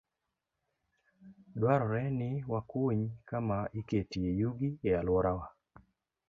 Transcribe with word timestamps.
Dwarore 1.59 2.03
ni 2.17 2.29
wakuny 2.53 3.03
kama 3.29 3.57
iketie 3.79 4.29
yugi 4.39 4.69
e 4.87 4.89
alworawa. 4.99 5.45